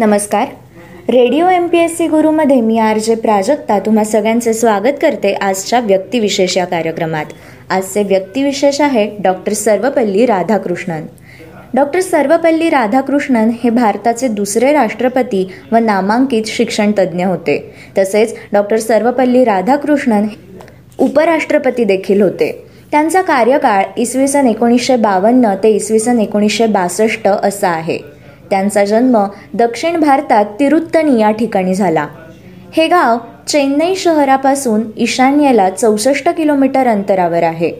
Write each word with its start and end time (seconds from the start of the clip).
नमस्कार. 0.00 0.46
Radio 1.08 1.48
M 1.48 1.66
P 1.66 1.78
S 1.78 1.96
C 1.96 2.06
गुरुमध्ये 2.08 2.60
मी 2.60 2.78
R 2.78 2.98
J 2.98 3.14
Prajakta 3.14 3.78
तुम्हा 3.78 4.04
सगळ्यांचे 4.04 4.52
स्वागत 4.54 4.92
करते 5.02 5.32
आजच्या 5.32 5.80
व्यक्तिविशेष 5.80 6.56
या 6.56 6.64
कार्यक्रमात. 6.64 7.24
आजचे 7.70 8.02
व्यक्तिविशेष 8.02 8.80
आहे 8.80 9.06
डॉक्टर 9.18 9.52
सर्वपल्ली 9.52 10.26
राधाकृष्णन. 10.26 11.04
डॉक्टर 11.74 12.00
सर्वपल्ली 12.00 12.70
राधाकृष्णन 12.70 13.50
हे 13.64 13.70
भारताचे 13.70 14.28
दुसरे 14.28 14.72
राष्ट्रपती 14.72 15.46
व 15.72 15.76
नामांकित 15.76 16.46
शिक्षणतज्ज्ञ 16.46 17.24
होते. 17.24 17.58
तसेच 17.98 18.34
डॉक्टर 18.52 18.78
सर्वपल्ली 18.78 19.44
राधाकृष्णन 19.44 20.26
उपराष्ट्रपती 20.98 21.84
देखील 21.84 22.22
होते. 22.22 22.66
त्यांचा 22.90 23.22
कार्यकाळ 23.22 23.84
इसवी 23.96 24.28
सन 24.28 24.46
एकोणीसशे 24.46 24.96
बावन्न 24.96 25.54
ते 25.62 25.68
इसवी 25.68 25.98
सन 25.98 26.18
एकोणीसशे 26.18 26.66
बासष्ट 26.66 27.28
असा 27.28 27.68
आहे. 27.68 28.13
त्यांचा 28.54 28.84
जन्म 28.84 29.16
दक्षिण 29.54 30.00
भारतात 30.00 30.44
तिरुत्तनी 30.60 31.20
या 31.20 31.30
ठिकाणी 31.30 31.74
झाला. 31.74 32.06
हे 32.72 32.86
गाव 32.88 33.18
चेन्नई 33.48 33.94
शहरापासून 33.94 34.82
ईशान्येला 34.96 35.70
चौसष्ट 35.70 36.28
किलोमीटर 36.28 36.86
अंतरावर 36.86 37.42
आहे. 37.42 37.70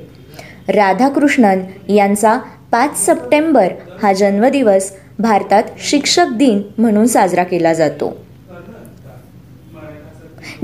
राधाकृष्णन 0.69 1.61
यांचा 1.89 2.39
पाच 2.73 3.07
सप्टेंबर 3.07 3.69
हा 4.03 4.13
जन्मदिवस 4.13 4.91
भारतात 5.19 5.63
शिक्षक 5.79 6.33
दिन 6.37 6.63
म्हणून 6.79 7.07
साजरा 7.07 7.45
केला 7.45 7.73
जातो. 7.73 8.17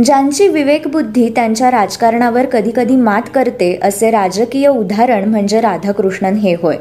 ज्यांची 0.04 0.48
विवेकबुद्धी 0.48 1.28
त्यांच्या 1.28 1.70
राजकारणावर 1.70 2.46
कधीकधी 2.46 2.96
मात 2.96 3.22
करते 3.34 3.78
असे 3.82 4.10
राजकीय 4.10 4.68
उदाहरण 4.68 5.28
म्हणजे 5.28 5.60
राधाकृष्णन 5.60 6.34
हे 6.34 6.54
होय. 6.54 6.76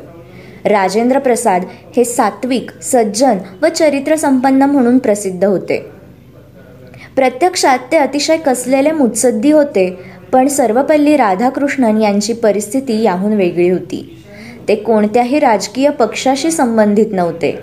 राजेंद्र 0.69 1.19
प्रसाद 1.19 1.63
हे 1.97 2.03
सात्विक 2.03 2.71
सज्जन 2.81 3.37
व 3.61 3.67
चरित्र 3.67 4.15
संपन्न 4.15 4.63
म्हणून 4.63 4.97
प्रसिद्ध 4.97 5.45
होते. 5.45 5.85
प्रत्यक्षात 7.15 7.79
ते 7.91 7.97
अतिशय 7.97 8.37
कसलेले 8.37 8.91
मुत्सद्दी 8.91 9.51
होते 9.51 9.97
पण 10.31 10.47
सर्वपल्ली 10.47 11.17
राधाकृष्णन 11.17 12.01
यांची 12.01 12.33
परिस्थिती 12.33 13.01
याहून 13.01 13.33
वेगळी 13.33 13.69
होती. 13.69 14.23
ते 14.67 14.75
कोणत्याही 14.75 15.39
राजकीय 15.39 15.89
पक्षाशी 15.89 16.51
संबंधित 16.51 17.05
नव्हते. 17.11 17.59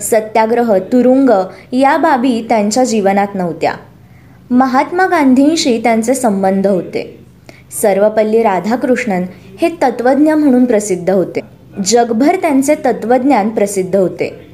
सत्याग्रह 0.00 0.78
तुरुंग 0.78 1.30
या 1.72 1.96
बाबी 1.96 2.46
त्यांच्या 2.48 2.84
जीवनात 2.84 3.28
नव्हत्या. 3.34 3.72
महात्मा 4.50 5.06
गांधींशी 5.06 5.80
त्यांचे 5.82 6.14
संबंध 6.14 6.66
होते. 6.66 7.18
सर्वपल्ली 7.82 8.42
राधाकृष्णन 8.42 9.24
हे 9.62 9.68
तत्वज्ञ 9.68 10.32
म्हणून 10.32 10.64
प्रसिद्ध 10.64 11.10
होते. 11.10 11.40
जगभर 11.84 12.36
त्यांचे 12.36 12.74
तत्वज्ञान 12.74 13.48
प्रसिद्ध 13.48 13.96
होते. 13.96 14.46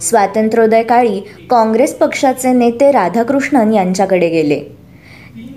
स्वातंत्र्योदय 0.00 0.82
काळी 0.82 1.20
काँग्रेस 1.50 1.94
पक्षाचे 1.94 2.52
नेते 2.52 2.90
राधाकृष्णन 2.90 3.72
यांच्याकडे 3.72 4.28
गेले. 4.28 4.60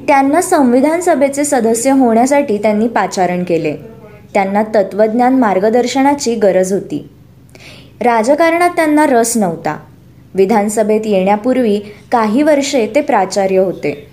त्यांना 0.08 0.42
संविधान 0.42 1.02
सभेचे 1.02 1.44
सदस्य 1.44 1.92
होण्यासाठी 1.92 2.58
त्यांनी 2.58 2.88
पाचारण 2.88 3.44
केले. 3.44 3.76
त्यांना 4.34 4.64
तत्वज्ञान 4.64 5.36
मार्गदर्शनाची 5.36 6.36
गरज 6.36 6.74
होती. 6.74 7.10
राजकारणात 8.02 8.70
त्यांना 8.70 9.06
रस 9.06 9.38
नव्हता. 9.38 9.80
विधानसभेत 10.36 11.02
येण्यापूर्वी 11.06 11.80
काही 12.12 12.42
वर्षे 12.42 12.88
ते 12.96 13.02
प्राचार्य 13.02 13.58
होते. 13.58 14.08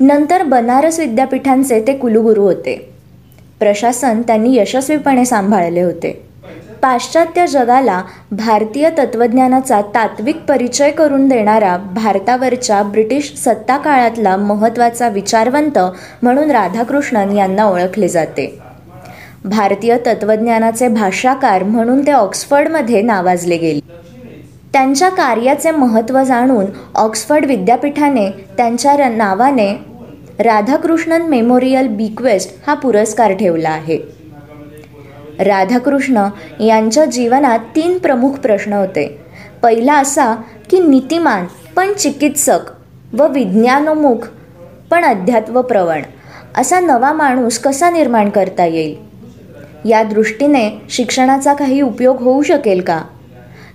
नंतर 0.00 0.42
बनारस 0.42 0.98
विद्यापीठांचे 0.98 1.84
ते 1.86 1.92
कुलगुरू 1.92 2.42
होते. 2.42 2.89
प्रशासन 3.60 4.22
त्यांनी 4.22 4.56
यशस्वीपणे 4.56 5.24
सांभाळले 5.24 5.82
होते. 5.82 6.10
पाश्चात्य 6.82 7.46
जगाला 7.46 8.02
भारतीय 8.30 8.88
तत्त्वज्ञानाचा 8.98 9.80
तात्विक 9.94 10.36
परिचय 10.48 10.90
करून 10.90 11.28
देणारा 11.28 11.76
भारतावरच्या 11.76 12.82
ब्रिटिश 12.82 13.32
सत्ता 13.36 13.76
काळातला 13.76 14.36
महत्त्वाचा 14.36 15.08
विचारवंत 15.08 15.78
म्हणून 16.22 16.50
राधाकृष्णन 16.50 17.36
यांना 17.36 17.64
ओळखले 17.64 18.08
जाते. 18.08 18.46
भारतीय 19.44 19.96
तत्त्वज्ञानाचे 20.06 20.88
भाषाकार 20.88 21.62
म्हणून 21.62 22.06
ते 22.06 22.10
ऑक्सफर्डमध्ये 22.10 23.02
नावाजले 23.02 23.56
गेले. 23.56 23.80
त्यांच्या 24.72 25.08
कार्याचे 25.08 25.70
महत्त्व 25.70 26.22
जाणून 26.22 26.66
ऑक्सफर्ड 26.94 27.44
विद्यापीठाने 27.44 28.28
त्यांच्या 28.56 29.08
नावाने 29.08 29.89
राधाकृष्णन 30.40 31.22
मेमोरियल 31.22 31.88
बिक्वेस्ट 31.88 32.56
हा 32.66 32.74
पुरस्कार 32.74 33.32
ठेवला 33.32 33.70
आहे. 33.70 33.98
राधाकृष्ण 35.38 36.28
यांच्या 36.60 37.04
जीवनात 37.04 37.58
तीन 37.58 37.98
प्रमुख 37.98 38.30
प्रश्न 38.30 38.72
होते. 38.72 39.18
पहिला 39.62 39.94
असा 39.94 40.34
की 40.70 40.78
नीतिमान 40.78 41.46
पण 41.76 41.92
चिकित्सक 41.92 42.58
व 43.12 43.28
विज्ञानोमुख 43.28 44.16
पण 44.90 45.04
अध्यात्वप्रवण 45.04 46.02
असा 46.56 46.80
नवा 46.80 47.12
माणूस 47.12 47.58
कसा 47.58 47.90
निर्माण 47.90 48.28
करता 48.28 48.64
येईल? 48.64 48.96
या 49.88 50.02
दृष्टीने 50.02 50.70
शिक्षणाचा 50.90 51.54
काही 51.54 51.80
उपयोग 51.80 52.22
होऊ 52.22 52.42
शकेल 52.42 52.80
का? 52.80 53.02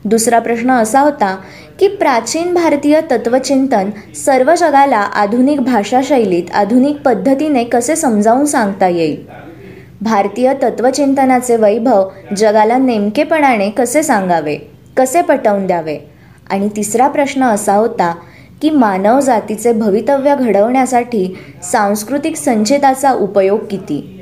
दुसरा 0.05 0.39
प्रश्न 0.39 0.71
असा 0.71 0.99
होता 0.99 1.37
की 1.79 1.87
प्राचीन 1.87 2.53
भारतीय 2.53 3.01
तत्वचिंतन 3.11 3.89
सर्व 4.15 4.55
जगाला 4.55 4.97
आधुनिक 4.97 5.61
भाषाशैलीत 5.61 6.43
आधुनिक 6.53 7.01
पद्धतीने 7.01 7.63
कसे 7.63 7.95
समजावून 7.95 8.45
सांगता 8.45 8.87
येईल? 8.87 9.25
भारतीय 10.01 10.53
तत्वचिंतनाचे 10.53 11.55
वैभव 11.55 12.09
जगाला 12.37 12.77
नेमकेपणाने 12.77 13.69
कसे 13.69 14.03
सांगावे? 14.03 14.57
कसे 14.97 15.21
पटवून 15.21 15.67
द्यावे? 15.67 15.97
आणि 16.49 16.69
तिसरा 16.75 17.07
प्रश्न 17.07 17.43
असा 17.43 17.73
होता 17.73 18.15
की 18.61 18.69
मानव 18.69 19.19
जातीचे 19.19 19.73
भवितव्य 19.73 20.35
घडवण्यासाठी 20.35 21.37
सांस्कृतिक 21.71 22.35
संचिताचा 22.35 23.11
उपयोग 23.13 23.59
किती? 23.71 24.14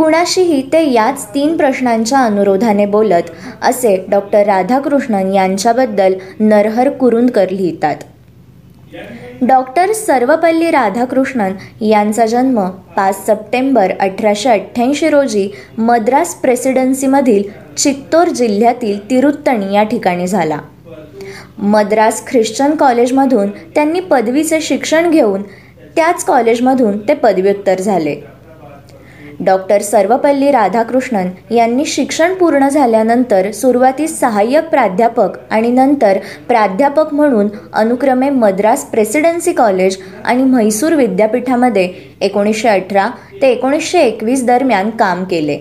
कुणाशीही 0.00 0.60
ते 0.72 0.80
याच 0.92 1.24
तीन 1.34 1.56
प्रश्नांच्या 1.56 2.18
अनुरोधाने 2.18 2.84
बोलत 2.86 3.22
असे 3.62 3.94
डॉक्टर 4.10 4.46
राधाकृष्णन 4.46 5.32
यांच्याबद्दल 5.34 6.14
नरहर 6.40 6.88
कुरुंदकर 6.90 7.50
लिहितात. 7.50 7.96
डॉक्टर 9.42 9.92
सर्वपल्ली 9.92 10.70
राधाकृष्णन 10.70 11.52
यांचा 11.80 12.26
जन्म 12.26 12.60
पाच 12.96 13.24
सप्टेंबर 13.26 13.92
अठराशे 14.00 14.50
अठ्ठ्याऐंशी 14.50 15.10
रोजी 15.10 15.48
मद्रास 15.78 16.34
प्रेसिडेन्सीमधील 16.34 17.42
चित्तोर 17.76 18.28
जिल्ह्यातील 18.28 18.98
तिरुत्तणी 19.10 19.74
या 19.74 19.82
ठिकाणी 19.82 20.26
झाला. 20.26 20.58
मद्रास 21.58 22.26
ख्रिश्चन 22.26 22.76
कॉलेजमधून 22.76 23.50
त्यांनी 23.74 24.00
पदवीचे 24.00 24.60
शिक्षण 24.60 25.10
घेऊन 25.10 25.42
त्याच 25.96 26.24
कॉलेजमधून 26.24 26.98
ते 27.08 27.14
पदव्युत्तर 27.14 27.80
झाले. 27.80 28.20
डॉक्टर 29.44 29.82
सर्वपल्ली 29.82 30.50
राधाकृष्णन 30.50 31.28
यांनी 31.54 31.84
शिक्षण 31.84 32.34
पूर्ण 32.34 32.68
झाल्यानंतर 32.68 33.50
सुरुवातीस 33.50 34.18
सहाय्यक 34.20 34.68
प्राध्यापक 34.68 35.38
आणि 35.50 35.70
नंतर 35.70 36.18
प्राध्यापक 36.48 37.14
म्हणून 37.14 37.48
अनुक्रमे 37.72 38.30
मद्रास 38.30 38.84
प्रेसिडेन्सी 38.84 39.52
कॉलेज 39.52 39.98
आणि 40.24 40.42
म्हैसूर 40.42 40.92
विद्यापीठामध्ये 40.92 41.92
एकोणीसशे 42.20 42.68
अठरा 42.68 43.08
ते 43.42 43.50
एकोणीसशे 43.50 44.00
एकवीस 44.00 44.44
दरम्यान 44.46 44.90
काम 44.90 45.24
केले. 45.24 45.58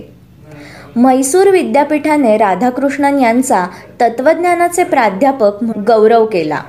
म्हैसूर 0.95 1.49
विद्यापीठाने 1.49 2.37
राधाकृष्णन 2.37 3.19
यांचा 3.19 3.65
तत्त्वज्ञानाचे 4.01 4.83
प्राध्यापक 4.83 5.63
गौरव 5.87 6.25
केला. 6.25 6.61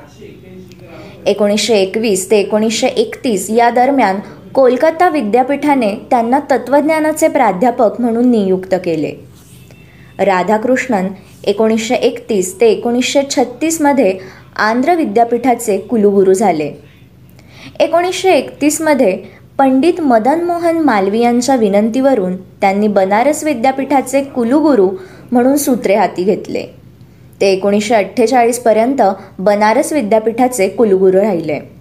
एकोणीसशे 1.27 1.75
एकवीस 1.75 2.31
ते 2.31 2.39
एकोणीसशे 2.39 2.87
एकतीस 2.87 3.51
या 3.51 3.71
दरम्यान 3.71 4.17
कोलकाता 4.55 5.09
विद्यापीठाने 5.09 5.95
त्यांना 6.11 6.39
तत्त्वज्ञानाचे 6.51 7.29
प्राध्यापक 7.29 8.01
म्हणून 8.01 8.31
नियुक्त 8.31 8.75
केले. 8.85 9.13
राधाकृष्णन 10.19 11.07
एकोणीसशे 11.45 11.95
एकतीस 11.95 12.61
ते 12.61 12.67
एकोणीसशे 12.67 13.23
छत्तीसमध्ये 13.31 14.19
आंध्र 14.57 14.95
विद्यापीठाचे 14.95 15.79
कुलगुरू 15.79 16.33
झाले. 16.33 16.73
एकोणीसशे 17.81 18.33
एकतीसमध्ये 18.33 19.23
पंडित 19.59 20.01
मदन 20.01 20.45
मोहन 20.45 20.79
मालवीयांच्या 20.79 21.57
विनंतीवरून 21.57 22.37
त्यांनी 22.37 22.89
बनारस 22.89 23.45
विद्यापीठाचे 23.45 24.23
कुलगुरू 24.23 24.91
म्हणून 25.33 25.57
सूत्रे 25.57 25.95
हाती 25.95 26.25
घेतले. 26.25 26.65
ते 27.41 27.53
एकोणीसशे 27.53 27.95
अठ्ठेचाळीसपर्यंत 27.95 29.03
बनारस 29.39 29.93
विद्यापीठाचे 29.93 30.69
कुलगुरू 30.69 31.21
राहिले. 31.21 31.80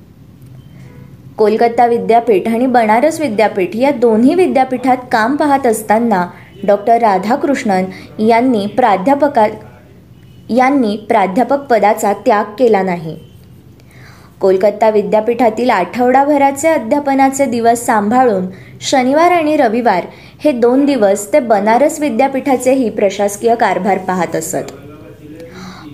कोलकाता 1.39 1.85
विद्यापीठ 1.85 2.47
आणि 2.47 2.65
बनारस 2.65 3.19
विद्यापीठ 3.19 3.75
या 3.75 3.91
दोन्ही 3.91 4.33
विद्यापीठात 4.35 4.97
काम 5.11 5.35
पाहत 5.35 5.67
असताना 5.67 6.25
डॉक्टर 6.63 6.97
राधाकृष्णन 6.97 7.85
यांनी 8.21 8.65
प्राध्यापका 8.67 9.45
यांनी 10.49 10.95
प्राध्यापक 11.09 11.59
पदाचा 11.59 12.13
त्याग 12.13 12.43
केला 12.59 12.81
नाही. 12.81 13.15
कोलकाता 14.39 14.89
विद्यापीठातील 14.89 15.69
आठवडाभराचे 15.69 16.67
अध्यापनाचे 16.67 17.45
दिवस 17.45 17.85
सांभाळून 17.85 18.45
शनिवार 18.81 19.31
आणि 19.31 19.57
रविवार 19.57 20.05
हे 20.43 20.51
दोन 20.51 20.85
दिवस 20.85 21.33
ते 21.33 21.39
बनारस 21.39 21.99
विद्यापीठाचेही 21.99 22.89
प्रशासकीय 22.89 23.55
कारभार 23.55 23.97
पाहत 23.97 24.35
असत. 24.35 24.71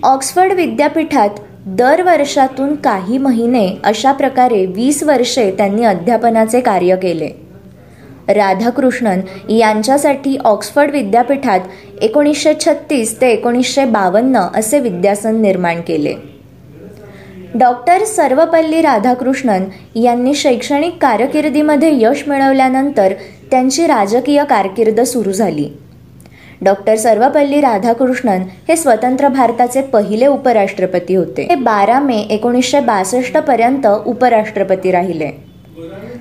ऑक्सफर्ड 0.02 0.52
विद्यापीठात 0.52 1.30
दर 1.66 2.02
वर्षातून 2.02 2.74
काही 2.74 3.18
महिने 3.18 3.76
अशा 3.84 4.12
प्रकारे 4.12 4.66
वीस 4.66 5.02
वर्षे 5.02 5.50
त्यांनी 5.50 5.84
अध्यापनाचे 5.84 6.60
कार्य 6.60 6.96
केले. 6.96 7.28
राधाकृष्णन 8.28 9.20
यांच्यासाठी 9.50 10.36
ऑक्सफर्ड 10.44 10.90
विद्यापीठात 10.90 11.60
एकोणीसशे 12.02 12.54
छत्तीस 12.60 13.20
ते 13.20 13.30
एकोणीसशे 13.30 13.84
बावन्न 13.84 14.36
असे 14.54 14.80
विद्यासन 14.80 15.40
निर्माण 15.42 15.80
केले. 15.80 16.14
डॉक्टर 17.54 18.04
सर्वपल्ली 18.04 18.82
राधाकृष्णन 18.82 19.64
यांनी 19.96 20.34
शैक्षणिक 20.34 20.98
कारकिर्दीमध्ये 21.02 21.90
यश 22.02 22.24
मिळवल्यानंतर 22.28 23.12
त्यांची 23.50 23.86
राजकीय 23.86 24.44
कारकीर्द 24.44 25.00
सुरू 25.00 25.32
झाली. 25.32 25.68
डॉक्टर 26.62 26.96
सर्वपल्ली 26.96 27.60
राधाकृष्णन 27.60 28.42
हे 28.68 28.76
स्वतंत्र 28.76 29.28
भारताचे 29.28 29.82
पहिले 29.82 30.26
उपराष्ट्रपती 30.26 31.14
होते. 31.14 31.46
ते 31.48 31.54
बारा 31.54 32.00
मे 32.00 32.16
एकोणीसशे 32.16 32.80
बासष्टपर्यंत 32.80 33.86
उपराष्ट्रपती 34.06 34.90
राहिले. 34.90 35.30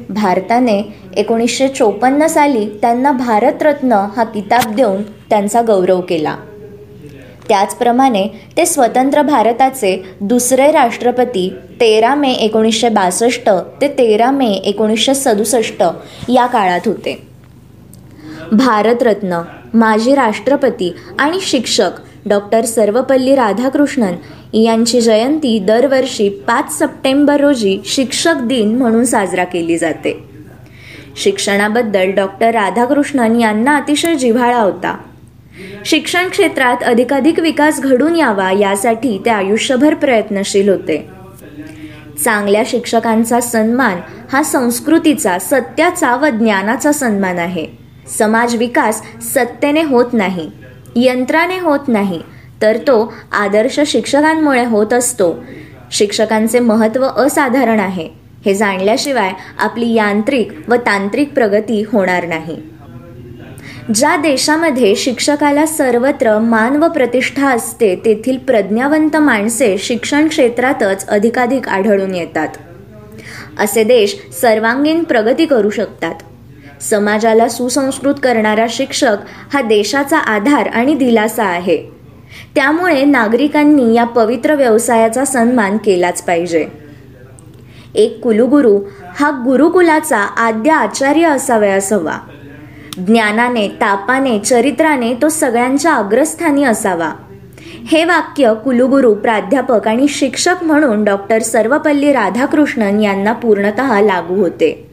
भारताने 0.10 0.82
एकोणीसशे 1.18 1.68
चोपन्न 1.68 2.28
साली 2.28 2.66
त्यांना 2.82 3.12
भारतरत्न 3.12 3.92
हा 3.92 4.24
किताब 4.24 4.76
देऊन 4.76 5.02
त्यांचा 5.02 5.62
गौरव 5.62 6.02
केला. 6.02 6.36
त्याचप्रमाणे 7.50 8.28
ते 8.58 8.66
स्वतंत्र 8.66 9.22
भारताचे 9.22 10.04
दुसरे 10.22 10.72
राष्ट्रपती 10.72 11.50
तेरा 11.82 12.16
मे 12.16 12.32
एकोणीसशे 12.32 12.90
बासष्ट 12.90 13.50
ते 13.82 13.88
तेरा 13.88 14.32
मे 14.32 14.48
एकोणीसशे 14.48 15.14
सदुसष्ट 15.14 15.84
या 16.30 16.46
काळात 16.46 16.80
होते. 16.86 17.35
भारतरत्न 18.52 19.42
माजी 19.74 20.16
राष्ट्रपती 20.16 20.96
आणि 21.20 21.40
शिक्षक 21.42 21.92
डॉक्टर 22.26 22.66
सर्वपल्ली 22.66 23.36
राधाकृष्णन 23.36 24.14
यांची 24.54 25.02
जयंती 25.02 25.60
दरवर्षी 25.60 26.30
पाच 26.30 26.80
सप्टेंबर 26.80 27.42
रोजी 27.42 27.80
शिक्षक 27.86 28.36
दिन 28.36 28.78
म्हणून 28.78 29.06
साजरा 29.06 29.44
केली 29.44 29.78
जाते. 29.78 30.24
शिक्षणाबद्दल 31.16 32.12
डॉक्टर 32.12 32.52
राधाकृष्णन 32.52 33.40
यांना 33.40 33.78
अतिशय 33.78 34.16
जिव्हाळा 34.16 34.60
होता. 34.60 34.98
शिक्षण 35.86 36.30
क्षेत्रात 36.30 36.84
अधिकाधिक 36.84 37.40
विकास 37.40 37.82
घडून 37.82 38.16
यावा 38.16 38.52
यासाठी 38.52 39.22
ते 39.26 39.30
आयुष्यभर 39.30 39.94
प्रयत्नशील 39.94 40.70
होते. 40.70 41.08
चांगल्या 42.24 42.64
शिक्षकांचा 42.66 43.40
सन्मान 43.40 44.00
हा 44.32 44.44
संस्कृतीचा 44.44 45.40
सत्याचा 45.40 46.16
व 46.16 46.26
ज्ञानाचा 46.26 46.92
सन्मान 46.92 47.40
आहे. 47.40 47.85
समाज 48.10 48.56
विकास 48.56 49.02
सत्तेने 49.34 49.82
होत 49.82 50.06
नाही 50.14 50.50
यंत्राने 50.96 51.60
होत 51.60 51.80
नाही 51.88 52.22
तर 52.62 52.78
तो 52.78 53.14
आदर्श 53.32 53.80
शिक्षकांमुळे 53.80 54.66
होत 54.66 54.94
असतो. 54.94 55.44
शिक्षकांचे 55.92 56.60
महत्त्व 56.60 57.06
असाधारण 57.06 57.80
आहे. 57.80 58.10
हे 58.46 58.54
जाणल्याशिवाय 58.56 59.32
आपली 59.60 59.94
यांत्रिक 59.94 60.52
व 60.68 60.76
तांत्रिक 60.76 61.34
प्रगती 61.34 61.84
होणार 61.92 62.26
नाही. 62.26 62.56
ज्या 63.96 64.16
देशामध्ये 64.16 64.96
शिक्षकाला 64.96 65.66
सर्वत्र 65.66 66.40
मान 66.40 66.76
व 66.76 66.88
प्रतिष्ठा 66.88 67.50
असते 67.50 67.96
तेथील 67.96 68.38
प्रज्ञावंत 68.38 69.18
माणसे 69.18 69.78
शिक्षण 69.78 70.28
क्षेत्रातच 70.28 71.08
अधिकाधिक 71.08 71.70
आढळून 71.70 72.16
येतात. 72.16 72.48
असे 73.60 73.84
देश 73.84 74.16
सर्वांगीण 74.42 75.04
प्रगती 75.04 75.46
करू 75.46 75.70
शकतात. 75.70 76.16
समाजाला 76.82 77.50
सुसंस्कृत 77.50 78.14
करणारा 78.24 78.66
शिक्षक 78.70 79.18
हा 79.54 79.62
देशाचा 79.62 80.18
आधार 80.18 80.68
आणि 80.68 80.96
दिलासा 80.96 81.44
आहे. 81.44 81.96
त्यामुळे 82.56 83.06
नागरिकांनी 83.06 83.94
या 83.94 84.04
पवित्र 84.04 84.56
व्यवसायाचा 84.56 85.26
सन्मान 85.26 85.78
केलाच 85.78 86.22
पाहिजे. 86.22 86.68
एक 87.96 88.22
कुलुगुरू 88.22 88.80
हा 89.20 89.30
गुरुकुलाचा 89.30 90.18
आद्य 90.18 90.72
आचार्य 90.72 91.26
असावयास 91.26 91.94
हवा 91.94 92.18
ज्ञानाने 93.08 93.68
तापाने 93.68 94.40
चरित्राने 94.40 95.14
तो 95.22 95.30
सगळ्यांच्या 95.30 95.94
अग्रस्थानी 95.94 96.64
असावा. 96.64 97.12
हे 97.88 98.06
वाक्य 98.06 98.54
कुलुगुरू 98.64 99.14
प्राध्यापक 99.14 99.88
आणि 99.88 100.08
शिक्षक 100.08 100.56
म्हणून 100.62 101.04
डॉक्टर 101.04 101.40
सर्वपल्ली 101.40 102.14
राधाकृष्णन 102.14 103.00
यांना 103.00 103.34
पूर्णत 103.34 103.80
लागू 103.80 104.36
होते. 104.36 104.85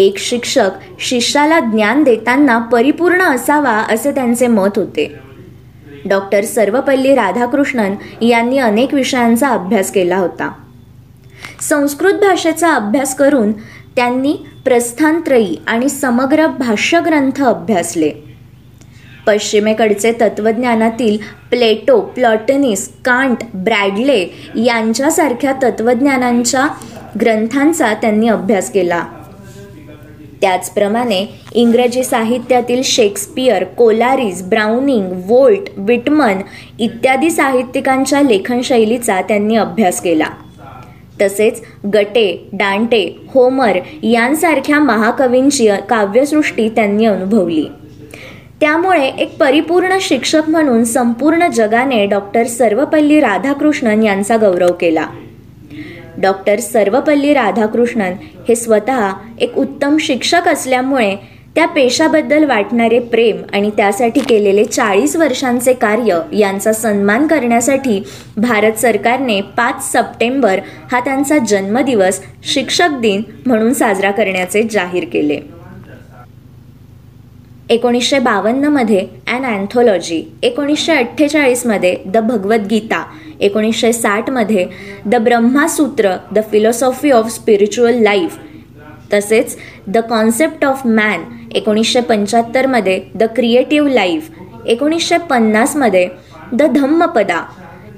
एक 0.00 0.18
शिक्षक 0.18 0.70
शिष्याला 0.98 1.60
ज्ञान 1.60 2.02
देताना 2.02 2.58
परिपूर्ण 2.58 3.22
असावा 3.22 3.70
असे 3.70 4.10
त्यांचे 4.10 4.46
मत 4.46 4.76
होते. 4.76 5.14
डॉक्टर 6.04 6.44
सर्वपल्ली 6.44 7.14
राधाकृष्णन 7.14 7.94
यांनी 8.24 8.58
अनेक 8.58 8.94
विषयांचा 8.94 9.48
अभ्यास 9.48 9.90
केला 9.92 10.16
होता. 10.16 10.50
संस्कृत 11.60 12.14
भाषेचा 12.14 12.74
अभ्यास 12.74 13.14
करून 13.16 13.52
त्यांनी 13.96 14.36
प्रस्थानत्रयी 14.64 15.56
आणि 15.66 15.88
समग्र 15.88 16.46
भाष्यग्रंथ 16.46 17.42
अभ्यासले. 17.42 18.10
पश्चिमेकडचे 19.26 20.12
तत्त्वज्ञानातील 20.12 21.18
प्लेटो 21.50 22.00
प्लॉटनिस 22.00 22.88
कांट 23.04 23.36
ब्रॅडले 23.54 24.26
यांच्यासारख्या 24.56 25.52
तत्त्वज्ञानांच्या 25.62 26.66
ग्रंथांचा 27.20 27.94
त्यांनी 27.94 28.28
अभ्यास 28.28 28.70
केला. 28.70 29.04
त्याचप्रमाणे 30.40 31.26
इंग्रजी 31.54 32.04
साहित्यातील 32.04 32.80
Shakespeare 32.84 33.64
Coleridge 33.64 34.42
Browning 34.42 35.12
Walt 35.26 35.68
Whitman 35.76 36.40
इत्यादी 36.78 37.30
साहित्यिकांच्या 37.30 38.22
लेखनशैलीचा 38.22 39.20
त्यांनी 39.20 39.56
अभ्यास 39.56 40.00
केला. 40.00 40.28
तसेच 41.22 41.62
गटे 41.94 42.48
डांटे 42.52 43.16
होमर 43.34 43.78
यांसारख्या 44.02 44.78
महाकवींची 44.78 45.68
काव्यसृष्टी 45.88 46.68
त्यांनी 46.68 47.04
अनुभवली. 47.04 47.64
त्यामुळे 48.60 49.06
एक 49.06 49.36
परिपूर्ण 49.38 49.96
शिक्षक 50.00 50.48
म्हणून 50.48 50.84
संपूर्ण 50.84 51.46
जगाने 51.48 52.06
डॉक्टर 52.06 52.46
सर्वपल्ली 52.46 53.20
राधाकृष्णन 53.20 54.02
यांचा 54.02 54.36
गौरव 54.36 54.72
केला. 54.72 55.06
डॉक्टर 56.20 56.60
सर्वपल्ली 56.60 57.34
राधाकृष्णन 57.34 58.14
हे 58.48 58.56
स्वतः 58.56 59.10
एक 59.40 59.58
उत्तम 59.58 59.96
शिक्षक 60.00 60.48
असल्यामुळे 60.48 61.14
त्या 61.54 61.66
पेशाबद्दल 61.66 62.44
वाटणारे 62.44 62.98
प्रेम 62.98 63.36
आणि 63.52 63.70
त्यासाठी 63.76 64.20
केलेले 64.20 64.64
चाळीस 64.64 65.16
वर्षांचे 65.16 65.72
कार्य 65.72 66.18
यांचा 66.32 66.72
सन्मान 66.72 67.26
करण्यासाठी 67.26 68.02
भारत 68.36 68.78
सरकारने 68.78 69.40
पाच 69.56 69.82
सप्टेंबर 69.92 70.60
हा 70.92 71.00
त्यांचा 71.00 71.38
जन्मदिवस 71.38 72.20
शिक्षक 72.44 73.00
दिन 73.00 73.22
म्हणून 73.46 73.72
साजरा 73.72 74.10
करण्याचे 74.10 74.62
जाहीर 74.62 75.04
केले. 75.12 75.40
एकोणीसशे 77.70 78.18
बावन्नमध्ये 78.18 79.06
अँड 79.32 79.44
अँथोलॉजी 79.46 80.22
एकोणीसशे 80.42 80.92
अठ्ठेचाळीसमध्ये 80.92 81.96
द 82.06 82.18
भगवद्गीता 82.18 83.02
एकोणीसशे 83.40 83.92
साठमध्ये 83.92 84.66
the 85.06 85.16
Brahma Sutra 85.24 86.14
the 86.34 86.38
philosophy 86.52 87.10
of 87.10 87.30
spiritual 87.34 88.02
life 88.02 88.36
तसेच 89.12 89.56
द 89.86 89.98
कॉन्सेप्ट 90.08 90.64
ऑफ 90.64 90.86
मॅन 90.86 91.22
एकोणीसशे 91.54 92.00
पंच्याहत्तरमध्ये 92.00 93.00
द 93.14 93.24
क्रिएटिव्ह 93.36 93.90
लाईफ 93.92 94.30
एकोणीसशे 94.66 95.18
पन्नासमध्ये 95.30 96.08
द 96.52 96.62
धम्मपदा 96.74 97.42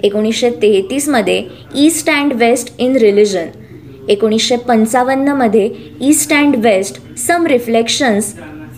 एकोणीसशे 0.05 0.51
तेहतीसमध्ये 0.63 1.43
east 1.77 2.11
and 2.11 2.33
west 2.33 2.73
in 2.79 2.97
religion 2.97 3.49
एकोणीसशे 4.11 4.57
पंचावन्नमध्ये 4.57 5.69
east 6.01 6.33
and 6.33 6.57
west 6.65 7.01
some 7.19 7.47
reflections 7.47 8.35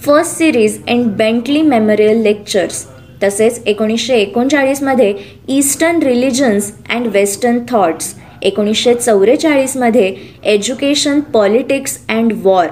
first 0.06 0.36
series 0.38 0.78
and 0.88 1.06
Bentley 1.16 1.62
memorial 1.62 2.22
lectures. 2.22 2.84
तसेच 3.22 3.62
एकोणीसशे 3.66 4.16
एकोणचाळीसमध्ये 4.16 5.12
eastern 5.48 6.02
religions 6.02 6.72
and 6.90 7.06
western 7.12 7.58
thoughts 7.70 8.14
एकोणीसशे 8.42 8.94
चौवेचाळीसमध्ये 8.94 10.14
education 10.44 11.20
politics 11.32 11.98
and 12.08 12.32
war 12.42 12.66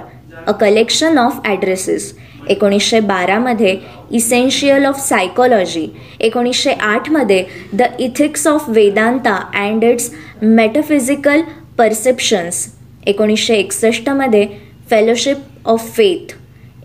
a 0.46 0.52
collection 0.52 1.18
of 1.18 1.40
addresses 1.44 2.12
एकोणीसशे 2.50 3.00
बारामध्ये 3.00 3.76
essential 4.10 4.84
of 4.86 5.00
psychology 5.00 5.86
एकोणीसशे 6.20 6.72
आठमध्ये 6.72 7.44
the 7.72 7.82
ethics 7.98 8.46
of 8.46 8.68
Vedanta 8.68 9.36
and 9.54 9.84
its 9.84 10.10
metaphysical 10.42 11.40
perceptions 11.78 12.66
एकोणीसशे 13.06 13.54
एकसष्टमध्ये 13.54 14.46
fellowship 14.90 15.68
of 15.68 15.90
faith 15.96 16.34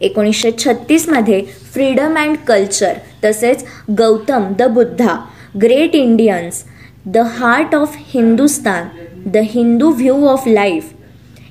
एकोणीसशे 0.01 0.51
छत्तीसमध्ये 0.59 1.41
फ्रीडम 1.73 2.17
अँड 2.17 2.37
कल्चर 2.47 2.93
तसेच 3.23 3.63
Gautam 3.97 4.43
the 4.59 4.63
Buddha 4.73 5.15
great 5.61 5.95
Indians 5.95 6.63
the 7.05 7.17
heart 7.37 7.75
of 7.75 7.95
Hindustan 8.13 8.87
the 9.31 9.37
Hindu 9.53 9.89
view 9.91 10.25
of 10.27 10.47
life. 10.47 10.91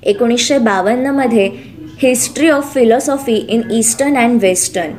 एकोणीसशे 0.03 0.59
बावन्नमध्ये 0.59 1.47
history 2.03 2.49
of 2.51 2.73
philosophy 2.75 3.35
in 3.35 3.63
eastern 3.73 4.17
and 4.19 4.41
western. 4.43 4.93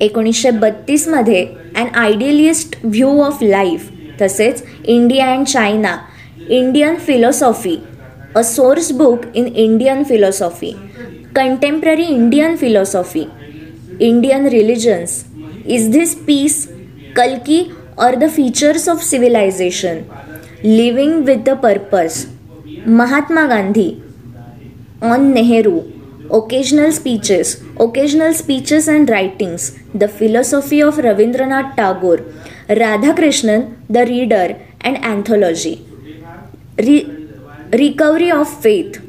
एकोणीसशे 0.00 0.50
बत्तीसमध्ये 0.50 1.44
and 1.76 1.96
idealist 1.96 2.76
view 2.84 3.10
of 3.22 3.42
life 3.42 3.90
तसेच 4.22 4.62
India 4.84 5.30
and 5.32 5.46
China 5.46 5.96
Indian 6.48 6.96
philosophy 7.06 7.76
a 8.36 8.42
source 8.42 8.90
book 8.92 9.24
in 9.34 9.46
Indian 9.46 10.02
philosophy. 10.04 10.74
Contemporary 11.38 12.06
Indian 12.18 12.56
philosophy, 12.56 13.24
Indian 14.10 14.44
religions. 14.44 15.26
Is 15.76 15.90
this 15.90 16.14
peace, 16.14 16.68
Kalki, 17.14 17.72
or 17.98 18.12
the 18.22 18.30
features 18.36 18.88
of 18.88 19.02
civilization? 19.02 20.08
Living 20.62 21.24
with 21.26 21.44
the 21.44 21.56
purpose. 21.56 22.16
Mahatma 22.86 23.48
Gandhi 23.48 24.02
on 25.02 25.34
Nehru. 25.34 25.92
Occasional 26.38 26.90
speeches, 26.90 27.62
occasional 27.78 28.32
speeches 28.32 28.88
and 28.88 29.08
writings, 29.08 29.78
the 29.94 30.08
philosophy 30.08 30.80
of 30.82 30.96
Ravindranath 30.96 31.76
Tagore, 31.76 32.22
Radhakrishnan, 32.68 33.76
the 33.88 34.04
reader, 34.06 34.56
and 34.80 34.96
anthology. 35.04 35.86
Re- 36.78 37.06
recovery 37.72 38.32
of 38.32 38.48
faith, 38.48 39.05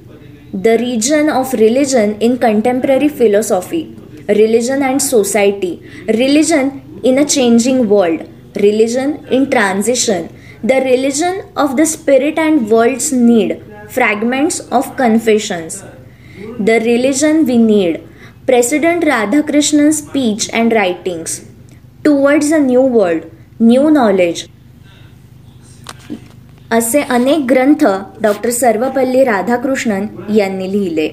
the 0.54 0.78
region 0.78 1.30
of 1.30 1.54
religion 1.54 2.20
in 2.22 2.38
contemporary 2.38 3.10
philosophy, 3.10 3.96
religion 4.28 4.84
and 4.84 5.02
society, 5.02 5.82
religion 6.08 7.02
in 7.04 7.18
a 7.18 7.26
changing 7.26 7.88
world, 7.90 8.28
religion 8.56 9.26
in 9.28 9.50
transition, 9.50 10.30
the 10.64 10.82
religion 10.82 11.44
of 11.56 11.78
the 11.78 11.86
spirit 11.86 12.40
and 12.40 12.70
world's 12.70 13.12
need, 13.12 13.64
fragments 13.90 14.60
of 14.72 14.96
confessions 14.98 15.84
the 16.60 16.80
religion 16.80 17.46
we 17.46 17.58
need, 17.58 18.08
President 18.48 19.04
Radhakrishnan's 19.04 20.00
speech 20.00 20.50
and 20.52 20.72
writings, 20.72 21.46
Towards 22.04 22.52
a 22.52 22.60
New 22.60 22.82
World, 22.82 23.30
New 23.60 23.92
Knowledge. 23.92 24.48
असे 26.72 27.02
अनेक 27.02 27.46
ग्रंथ 27.50 27.86
doctor 28.22 28.50
Sarvepalli 28.50 29.24
Radhakrishnan 29.24 30.06
यांनी 30.36 30.72
लिहिले. 30.72 31.10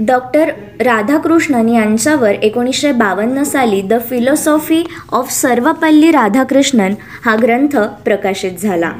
doctor 0.00 0.50
Radhakrishnan 0.80 1.68
यांच्यावर 1.68 2.30
एकोणीसशे 2.30 2.92
बावन्न 2.92 3.42
साली 3.42 3.80
the 3.82 3.94
philosophy 4.10 4.82
of 5.12 5.32
Sarvepalli 5.32 6.10
Radhakrishnan 6.10 6.94
हा 7.24 7.36
ग्रंथ 7.42 7.76
प्रकाशित 8.04 8.52
झाला. 8.58 8.92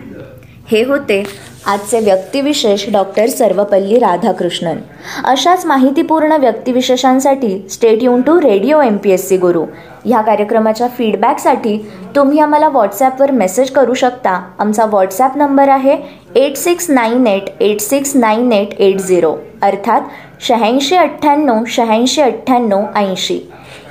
हे 0.70 0.84
होते 0.84 1.22
आजचे 1.66 2.00
व्यक्तिविशेष 2.00 2.84
डॉक्टर 2.92 3.26
सर्वपल्ली 3.28 3.98
राधाकृष्णन. 3.98 4.78
अशाच 5.24 5.64
माहितीपूर्ण 5.66 6.36
व्यक्तिविशेषांसाठी 6.40 7.58
stay 7.70 8.02
युन 8.02 8.20
to 8.22 8.38
radio 8.40 8.80
M 8.80 8.96
P 8.96 9.10
S 9.10 9.28
C 9.28 9.36
Guru. 9.36 9.64
ह्या 10.04 10.20
कार्यक्रमाच्या 10.22 10.88
फीडबॅकसाठी 10.98 11.76
तुम्ही 12.16 12.38
आम्हाला 12.40 12.68
व्हॉट्सॲपवर 12.68 13.30
मेसेज 13.30 13.70
करू 13.70 13.94
शकता. 13.94 14.40
आमचा 14.58 14.84
व्हॉट्सॲप 14.84 15.36
नंबर 15.36 15.68
आहे 15.68 15.96
eight 16.36 16.56
six 16.56 16.90
nine 16.90 17.26
eight 17.26 17.50
eight 17.60 17.80
six 17.80 18.16
nine 18.16 18.52
eight 18.52 18.80
eight 18.80 19.00
zero 19.00 19.34
अर्थात 19.62 20.00
शहाऐंशी 20.48 20.96
अठ्ठ्याण्णव 20.96 21.64
शहाऐंशी 21.66 22.22
अठ्ठ्याण्णव 22.22 22.84
ऐंशी. 22.96 23.38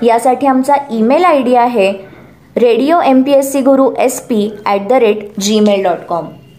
यासाठी 0.03 0.47
आमचा 0.47 0.75
ईमेल 0.91 1.25
आय 1.25 1.41
डी 1.41 1.55
आहे 1.55 1.91
radio 2.57 2.99
M 3.05 3.21
P 3.21 3.31
S 3.33 3.51
C 3.51 3.61
Guru 3.61 3.89
S 3.99 4.19
P 4.21 4.49
at 4.65 4.87
the 4.89 4.93
rate 4.93 5.39
Gmail 5.39 5.83
dot 5.83 6.05
com 6.09 6.27